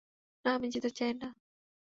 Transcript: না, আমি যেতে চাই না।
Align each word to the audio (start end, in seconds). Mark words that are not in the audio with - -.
না, 0.45 0.49
আমি 0.53 0.67
যেতে 0.69 0.89
চাই 0.91 1.11
না। 1.13 1.27